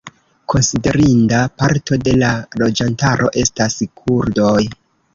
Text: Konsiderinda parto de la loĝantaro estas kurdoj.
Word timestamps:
Konsiderinda 0.53 1.41
parto 1.61 2.01
de 2.09 2.15
la 2.23 2.33
loĝantaro 2.65 3.31
estas 3.47 3.81
kurdoj. 4.03 4.61